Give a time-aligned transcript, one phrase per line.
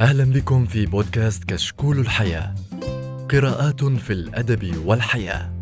[0.00, 2.54] أهلا بكم في بودكاست كشكول الحياة.
[3.30, 5.52] قراءات في الأدب والحياة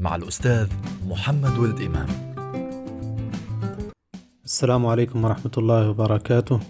[0.00, 0.66] مع الأستاذ
[1.08, 2.06] محمد ولد إمام.
[4.44, 6.60] السلام عليكم ورحمة الله وبركاته.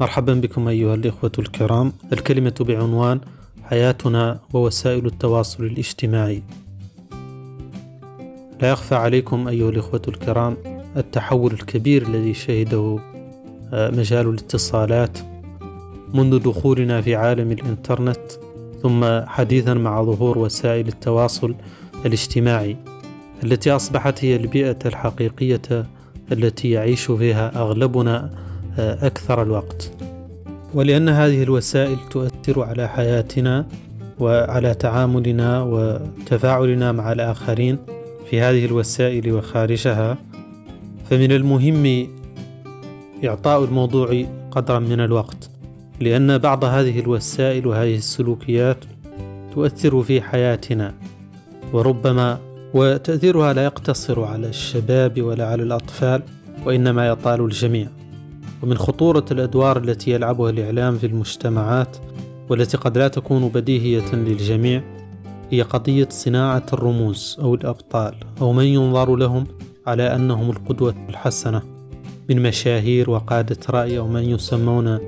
[0.00, 1.92] مرحبا بكم أيها الإخوة الكرام.
[2.12, 3.20] الكلمة بعنوان
[3.62, 6.42] حياتنا ووسائل التواصل الاجتماعي.
[8.62, 10.56] لا يخفى عليكم أيها الإخوة الكرام
[10.96, 12.98] التحول الكبير الذي شهده
[13.72, 15.18] آه، مجال الاتصالات
[16.14, 18.30] منذ دخولنا في عالم الإنترنت
[18.82, 21.54] ثم حديثا مع ظهور وسائل التواصل
[22.06, 22.76] الاجتماعي
[23.44, 25.86] التي أصبحت هي البيئة الحقيقية
[26.32, 28.30] التي يعيش فيها أغلبنا
[28.78, 29.92] آه، أكثر الوقت.
[30.74, 33.66] ولأن هذه الوسائل تؤثر على حياتنا
[34.18, 37.78] وعلى تعاملنا وتفاعلنا مع الآخرين
[38.30, 40.18] في هذه الوسائل وخارجها
[41.10, 42.08] فمن المهم
[43.24, 45.49] إعطاء الموضوع قدرا من الوقت.
[46.00, 48.84] لأن بعض هذه الوسائل وهذه السلوكيات
[49.54, 50.94] تؤثر في حياتنا
[51.72, 52.38] وربما
[52.74, 56.22] وتأثيرها لا يقتصر على الشباب ولا على الأطفال
[56.66, 57.88] وإنما يطال الجميع.
[58.62, 61.96] ومن خطورة الأدوار التي يلعبها الإعلام في المجتمعات
[62.50, 64.82] والتي قد لا تكون بديهية للجميع
[65.50, 69.46] هي قضية صناعة الرموز أو الأبطال أو من ينظر لهم
[69.86, 71.62] على أنهم القدوة الحسنة
[72.28, 74.98] من مشاهير وقادة رأي أو من يسمون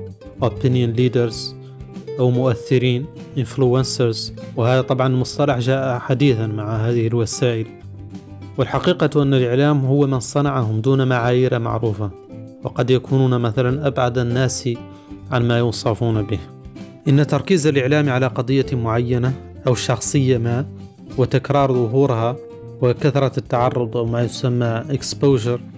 [0.43, 1.35] opinion leaders
[2.19, 3.05] أو مؤثرين
[3.37, 4.31] influencers.
[4.55, 7.67] وهذا طبعا مصطلح جاء حديثا مع هذه الوسائل.
[8.57, 12.11] والحقيقة أن الإعلام هو من صنعهم دون معايير معروفة.
[12.63, 14.69] وقد يكونون مثلا أبعد الناس
[15.31, 16.39] عن ما يوصفون به.
[17.07, 19.33] إن تركيز الإعلام على قضية معينة
[19.67, 20.65] أو شخصية ما
[21.17, 22.35] وتكرار ظهورها
[22.81, 25.72] وكثرة التعرض أو ما يسمى exposure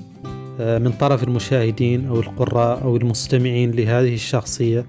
[0.59, 4.85] من طرف المشاهدين أو القراء أو المستمعين لهذه الشخصية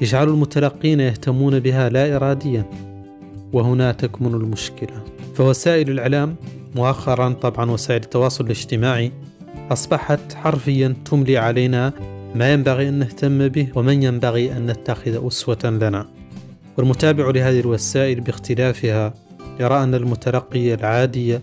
[0.00, 2.64] يجعل المتلقين يهتمون بها لا إراديا
[3.52, 5.04] وهنا تكمن المشكلة.
[5.34, 6.36] فوسائل الإعلام
[6.74, 9.12] مؤخرا طبعا وسائل التواصل الاجتماعي
[9.70, 11.92] أصبحت حرفيا تملي علينا
[12.34, 16.06] ما ينبغي أن نهتم به ومن ينبغي أن نتخذ أسوة لنا.
[16.76, 19.14] والمتابع لهذه الوسائل باختلافها
[19.60, 21.38] يرى أن المتلقي العادي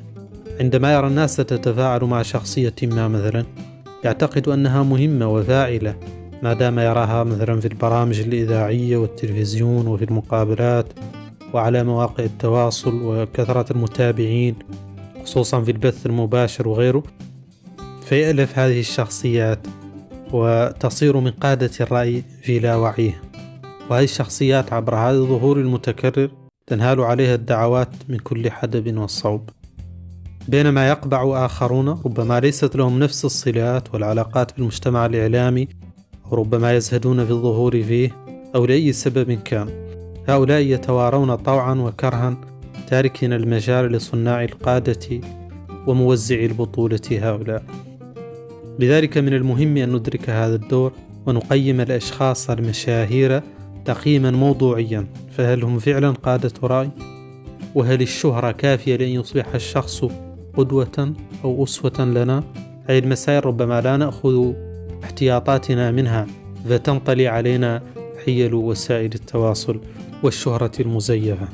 [0.59, 3.45] عندما يرى الناس تتفاعل مع شخصية ما مثلا
[4.03, 5.95] يعتقد أنها مهمة وفاعلة
[6.43, 10.85] ما دام يراها مثلا في البرامج الإذاعية والتلفزيون وفي المقابلات
[11.53, 14.55] وعلى مواقع التواصل وكثرة المتابعين
[15.23, 17.03] خصوصا في البث المباشر وغيره
[18.05, 19.59] فيألف هذه الشخصيات
[20.31, 23.21] وتصير من قادة الرأي في لا وعيه.
[23.89, 26.31] وهذه الشخصيات عبر هذا الظهور المتكرر
[26.67, 29.49] تنهال عليها الدعوات من كل حدب وصوب
[30.47, 35.67] بينما يقبع آخرون ربما ليست لهم نفس الصلات والعلاقات بالمجتمع الإعلامي
[36.31, 38.11] وربما يزهدون في الظهور فيه
[38.55, 39.69] أو لأي سبب كان
[40.29, 42.37] هؤلاء يتوارون طوعا وكرها
[42.87, 45.21] تاركين المجال لصناع القادة
[45.87, 47.63] وموزعي البطولة هؤلاء
[48.79, 50.91] لذلك من المهم أن ندرك هذا الدور
[51.25, 53.41] ونقيم الأشخاص المشاهير
[53.85, 56.89] تقييما موضوعيا فهل هم فعلا قادة رأي؟
[57.75, 60.05] وهل الشهرة كافية لأن يصبح الشخص
[60.57, 62.43] قدوة أو أسوة لنا؟
[62.89, 64.53] هذه المسائل ربما لا نأخذ
[65.03, 66.27] احتياطاتنا منها
[66.69, 67.81] فتنطلي علينا
[68.25, 69.79] حيل وسائل التواصل
[70.23, 71.47] والشهرة المزيفة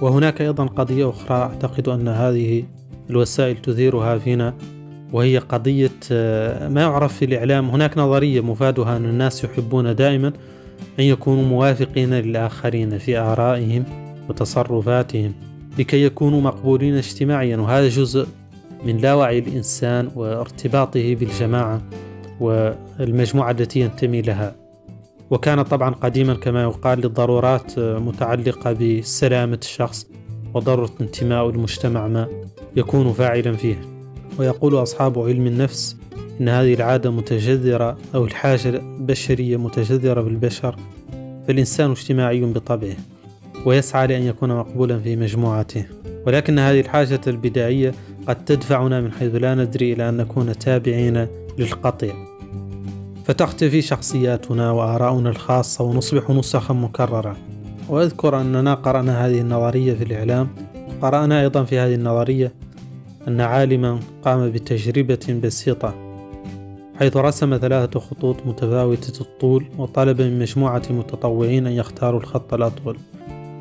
[0.00, 2.64] وهناك أيضا قضية أخرى أعتقد أن هذه
[3.10, 4.54] الوسائل تثيرها فينا
[5.12, 10.32] وهي قضية آه، ما يعرف في الإعلام هناك نظرية مفادها أن الناس يحبون دائما
[10.98, 13.84] أن يكونوا موافقين للآخرين في آرائهم
[14.28, 15.32] وتصرفاتهم
[15.78, 17.56] لكي يكونوا مقبولين اجتماعيا.
[17.56, 18.26] وهذا جزء
[18.84, 21.82] من لا وعي الإنسان وارتباطه بالجماعة
[22.40, 24.56] والمجموعة التي ينتمي لها.
[25.30, 30.06] وكان طبعا قديما كما يقال للضرورات متعلقة بسلامة الشخص
[30.54, 32.28] وضرورة انتماء المجتمع ما
[32.76, 33.80] يكون فاعلا فيه.
[34.38, 35.96] ويقول أصحاب علم النفس
[36.40, 40.76] إن هذه العادة متجذرة أو الحاجة بشرية متجذرة بالبشر
[41.46, 42.96] فالإنسان اجتماعي بطبعه.
[43.66, 45.84] ويسعى لأن يكون مقبولا في مجموعته.
[46.26, 47.92] ولكن هذه الحاجة البدائية
[48.28, 51.26] قد تدفعنا من حيث لا ندري إلى أن نكون تابعين
[51.58, 52.14] للقطيع.
[53.24, 57.36] فتختفي شخصياتنا وآراؤنا الخاصة ونصبح نسخا مكررة.
[57.88, 60.48] وأذكر أننا قرأنا هذه النظرية في الإعلام.
[61.02, 62.52] قرأنا أيضا في هذه النظرية
[63.28, 65.94] أن عالما قام بتجربة بسيطة
[66.98, 72.98] حيث رسم ثلاثة خطوط متفاوتة الطول وطلب من مجموعة متطوعين أن يختاروا الخط الأطول.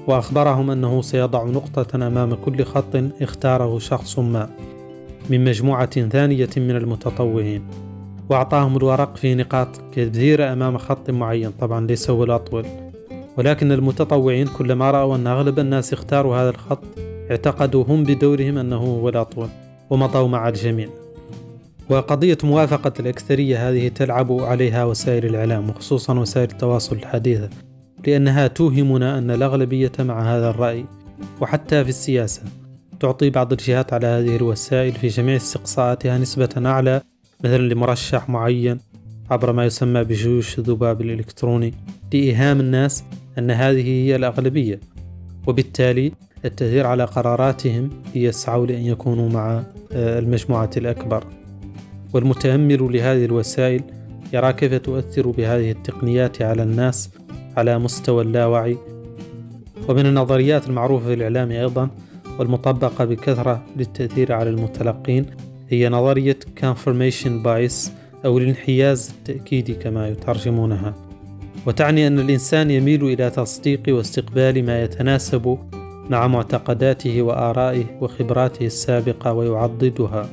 [0.08, 4.50] وأخبرهم أنه سيضع نقطة أمام كل خط اختاره شخص ما
[5.30, 7.64] من مجموعة ثانية من المتطوعين.
[8.30, 12.66] وأعطاهم الورق في نقاط كثيرة أمام خط معين طبعا ليس هو الأطول.
[13.38, 16.84] ولكن المتطوعين كلما رأوا أن أغلب الناس اختاروا هذا الخط
[17.32, 19.48] اعتقدوا هم بدورهم أنه هو الأطول
[19.90, 20.90] ومضوا مع الجميع.
[21.90, 27.50] وقضية موافقة الأكثرية هذه تلعب عليها وسائل الإعلام وخصوصا وسائل التواصل الحديثة.
[28.08, 30.86] لأنها توهمنا أن الأغلبية مع هذا الرأي
[31.42, 32.42] وحتى في السياسة
[33.00, 37.02] تعطي بعض الجهات على هذه الوسائل في جميع استقصاءاتها نسبة أعلى
[37.44, 38.78] مثلا لمرشح معين
[39.32, 41.74] عبر ما يسمى بجيوش الذباب الإلكتروني
[42.14, 43.04] لإيهام الناس
[43.38, 44.80] أن هذه هي الأغلبية.
[45.48, 46.12] وبالتالي
[46.46, 51.24] التأثير على قراراتهم يسعوا لأن يكونوا مع آه، المجموعة الأكبر.
[52.14, 53.82] والمتأمل لهذه الوسائل
[54.34, 57.10] يرى كيف تؤثر بهذه التقنيات على الناس
[57.58, 58.78] على مستوى اللاوعي.
[59.90, 61.90] ومن النظريات المعروفة في الإعلام أيضا
[62.40, 65.26] والمطبقة بكثرة للتأثير على المتلقين
[65.70, 67.90] هي نظرية confirmation bias
[68.26, 70.94] أو الانحياز التأكيدي كما يترجمونها.
[71.68, 75.58] وتعني أن الإنسان يميل إلى تصديق واستقبال ما يتناسب
[76.10, 80.30] مع معتقداته وآرائه وخبراته السابقة ويعضدها.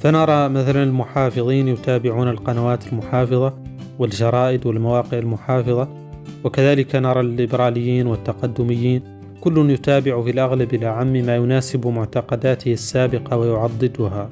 [0.00, 3.54] فنرى مثلا المحافظين يتابعون القنوات المحافظة
[3.98, 6.05] والجرائد والمواقع المحافظة
[6.46, 9.02] وكذلك نرى الليبراليين والتقدميين
[9.40, 14.30] كل يتابع في الأغلب إلى عم ما يناسب معتقداته السابقة ويعضدها.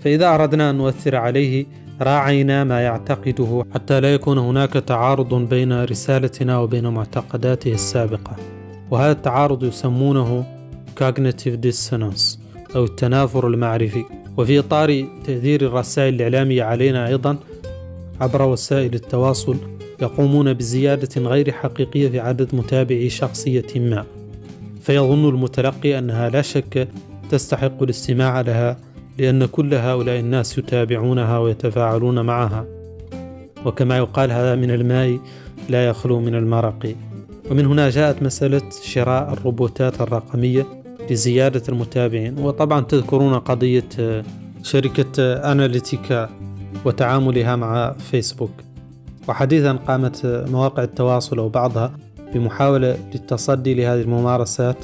[0.00, 1.66] فإذا أردنا أن نؤثر عليه
[2.02, 8.36] راعينا ما يعتقده حتى لا يكون هناك تعارض بين رسالتنا وبين معتقداته السابقة.
[8.90, 10.44] وهذا التعارض يسمونه
[11.00, 12.38] cognitive dissonance
[12.76, 14.04] أو التنافر المعرفي.
[14.36, 17.36] وفي إطار تأثير الرسائل الإعلامية علينا أيضا
[18.20, 24.04] عبر وسائل التواصل يقومون بزيادة غير حقيقية في عدد متابعي شخصية ما.
[24.80, 26.88] فيظن المتلقي أنها لا شك
[27.30, 28.76] تستحق الاستماع لها
[29.18, 32.66] لأن كل هؤلاء الناس يتابعونها ويتفاعلون معها.
[33.64, 35.18] وكما يقال هذا من الماء
[35.68, 36.94] لا يخلو من المرق.
[37.50, 40.66] ومن هنا جاءت مسألة شراء الروبوتات الرقمية
[41.10, 42.38] لزيادة المتابعين.
[42.38, 44.24] وطبعا تذكرون قضية آه،
[44.62, 46.30] شركة آه، أناليتيكا
[46.84, 48.50] وتعاملها مع فيسبوك.
[49.28, 51.92] وحديثا قامت مواقع التواصل أو بعضها
[52.34, 54.76] بمحاولة للتصدي لهذه الممارسات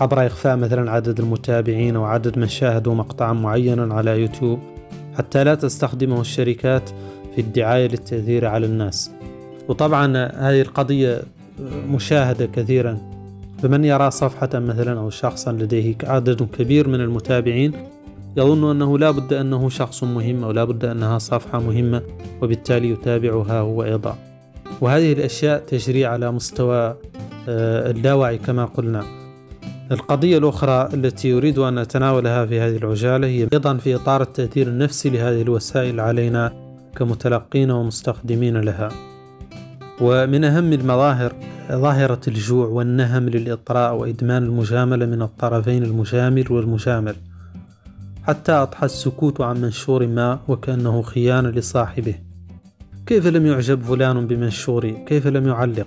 [0.00, 4.58] عبر إخفاء مثلا عدد المتابعين أو عدد من شاهدوا مقطعا معينا على يوتيوب
[5.18, 6.90] حتى لا تستخدمه الشركات
[7.34, 9.10] في الدعاية للتأثير على الناس.
[9.68, 11.22] وطبعا هذه القضية
[11.88, 12.98] مشاهدة كثيرا.
[13.62, 17.72] فمن يرى صفحة مثلا أو شخصا لديه عدد كبير من المتابعين
[18.36, 22.02] يظن أنه لا بد أنه شخص مهم أو لا بد أنها صفحة مهمة
[22.42, 24.16] وبالتالي يتابعها هو أيضا.
[24.80, 26.96] وهذه الأشياء تجري على مستوى
[27.48, 29.04] آه، اللاوعي كما قلنا.
[29.92, 35.10] القضية الأخرى التي أريد أن أتناولها في هذه العجالة هي أيضا في إطار التأثير النفسي
[35.10, 36.52] لهذه الوسائل علينا
[36.96, 38.88] كمتلقين ومستخدمين لها.
[40.00, 41.32] ومن أهم المظاهر
[41.72, 47.14] ظاهرة الجوع والنهم للإطراء وإدمان المجاملة من الطرفين المجامل والمجامل
[48.26, 52.14] حتى أضحى السكوت عن منشور ما وكأنه خيانة لصاحبه.
[53.06, 55.86] كيف لم يعجب فلان بمنشوري؟ كيف لم يعلق؟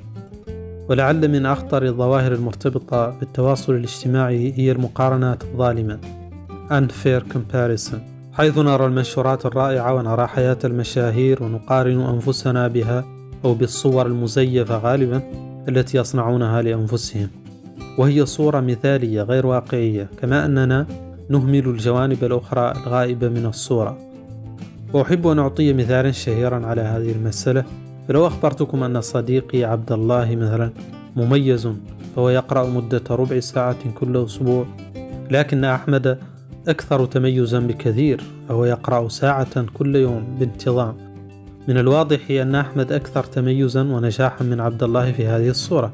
[0.90, 6.00] ولعل من أخطر الظواهر المرتبطة بالتواصل الاجتماعي هي المقارنات الظالمة.
[6.70, 7.98] Unfair comparison.
[8.34, 13.06] حيث نرى المنشورات الرائعة ونرى حياة المشاهير ونقارن أنفسنا بها
[13.46, 15.22] أو بالصور المزيفة غالبا
[15.70, 17.28] التي يصنعونها لأنفسهم.
[17.98, 23.98] وهي صورة مثالية غير واقعية كما أننا نهمل الجوانب الأخرى الغائبة من الصورة.
[24.94, 27.66] وأحب أن أعطي مثالا شهيرا على هذه المسألة.
[28.08, 30.72] فلو أخبرتكم أن صديقي عبد الله مثلا
[31.16, 31.70] مميز
[32.16, 34.66] فهو يقرأ مدة ربع ساعة كل أسبوع
[35.32, 36.20] لكن أحمد
[36.68, 40.96] أكثر تميزا بكثير فهو يقرأ ساعة كل يوم بانتظام.
[41.68, 45.94] من الواضح أن أحمد أكثر تميزا ونجاحا من عبد الله في هذه الصورة.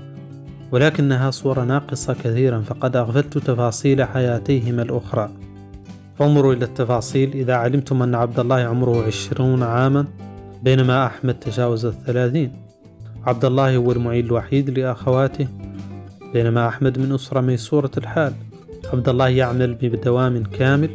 [0.72, 5.30] ولكنها صورة ناقصة كثيرا فقد أغفلت تفاصيل حياتيهما الأخرى.
[6.20, 7.32] فانظروا إلى التفاصيل.
[7.34, 10.06] إذا علمتم أن عبد الله عمره عشرون عاما
[10.64, 12.52] بينما أحمد تجاوز الثلاثين.
[13.26, 15.48] عبد الله هو المعين الوحيد لأخواته
[16.34, 18.34] بينما أحمد من أسرة ميسورة الحال.
[18.94, 20.90] عبد الله يعمل بدوام كامل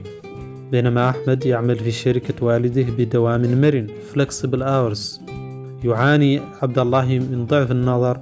[0.71, 5.21] بينما أحمد يعمل في شركة والده بدوام مرن flexible hours.
[5.85, 8.21] يعاني عبد الله من ضعف النظر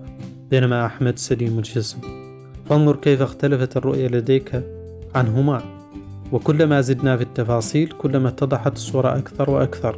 [0.55, 1.99] بينما أحمد سليم الجسم
[2.69, 4.63] فانظر كيف اختلفت الرؤية لديك
[5.15, 5.63] عنهما.
[6.33, 9.97] وكلما زدنا في التفاصيل كلما اتضحت الصورة أكثر وأكثر.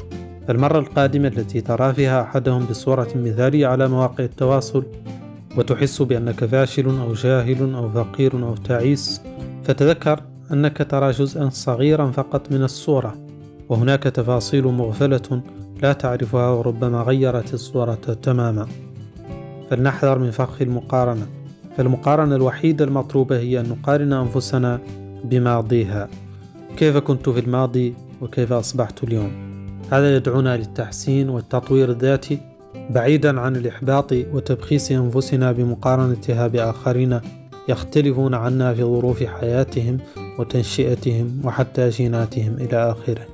[0.51, 4.85] المرة القادمة التي ترى فيها أحدهم بصورة مثالية على مواقع التواصل
[5.57, 9.21] وتحس بأنك فاشل أو جاهل أو فقير أو تعيس
[9.65, 10.21] فتذكر
[10.53, 13.15] أنك ترى جزءا صغيرا فقط من الصورة.
[13.69, 15.43] وهناك تفاصيل مغفلة
[15.83, 18.86] لا تعرفها وربما غيرت الصورة تماما.
[19.71, 21.27] فلنحذر من فخ المقارنة.
[21.77, 24.81] فالمقارنة الوحيدة المطلوبة هي أن نقارن أنفسنا
[25.25, 26.09] بماضيها.
[26.77, 29.57] كيف كنت في الماضي وكيف أصبحت اليوم؟
[29.91, 32.39] هذا يدعونا للتحسين والتطوير الذاتي
[32.91, 37.21] بعيدا عن الإحباط وتبخيس أنفسنا بمقارنتها بآخرين
[37.69, 39.99] يختلفون عنا في ظروف حياتهم
[40.39, 43.27] وتنشئتهم وحتى جيناتهم إلى آخره.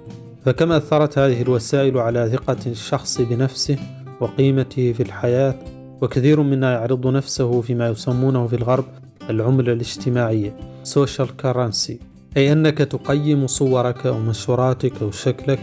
[0.44, 3.76] فكما أثرت هذه الوسائل على ثقة الشخص بنفسه
[4.20, 5.54] وقيمته في الحياة
[6.02, 8.84] وكثير منا يعرض نفسه فيما يسمونه في الغرب
[9.30, 10.56] العملة الاجتماعية
[10.94, 11.92] social currency
[12.36, 15.58] أي أنك تقيم صورك أو منشوراتك أو شكلك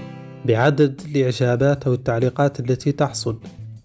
[0.46, 3.38] بعدد الإعجابات أو التعليقات التي تحصل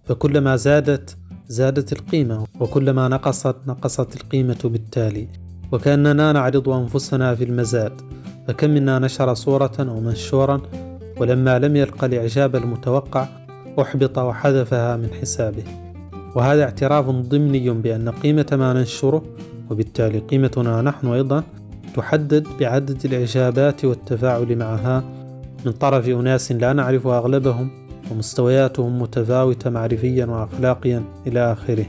[0.04, 1.16] فكلما زادت
[1.48, 5.28] زادت القيمة وكلما نقصت نقصت القيمة بالتالي
[5.72, 8.00] وكأننا نعرض أنفسنا في المزاد
[8.48, 10.62] فكم منا نشر صورة أو منشورا
[11.20, 13.28] ولما لم يلقى الإعجاب المتوقع
[13.80, 15.83] أحبط وحذفها من حسابه.
[16.34, 19.22] وهذا اعتراف ضمني بأن قيمة ما ننشره
[19.70, 21.42] وبالتالي قيمتنا نحن أيضا
[21.96, 25.04] تحدد بعدد الإعجابات والتفاعل معها.
[25.66, 27.70] من طرف أناس لا نعرف أغلبهم
[28.10, 31.86] ومستوياتهم متفاوتة معرفيا وأخلاقيا إلى آخره.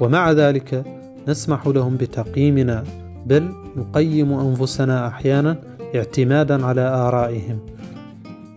[0.00, 0.84] ومع ذلك
[1.28, 2.84] نسمح لهم بتقييمنا
[3.26, 5.56] بل نقيم أنفسنا أحيانا
[5.94, 7.58] اعتمادا على آرائهم.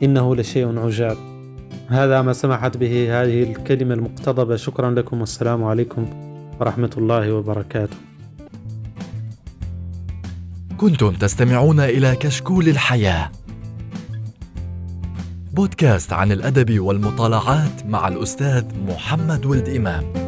[0.03, 1.26] إنه لشيء عجاب.
[1.89, 4.55] هذا ما سمحت به هذه الكلمة المقتضبة.
[4.55, 5.19] شكرا لكم.
[5.19, 6.05] والسلام عليكم
[6.59, 7.97] ورحمة الله وبركاته.
[10.77, 13.31] كنتم تستمعون إلى كشكول الحياة
[15.53, 20.26] بودكاست عن الأدب والمطالعات مع الأستاذ محمد ولد إمام.